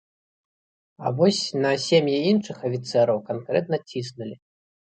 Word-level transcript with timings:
А 1.05 1.11
вось 1.19 1.41
на 1.65 1.73
сем'і 1.85 2.15
іншых 2.31 2.57
афіцэраў 2.71 3.23
канкрэтна 3.31 3.83
ціснулі. 3.89 4.35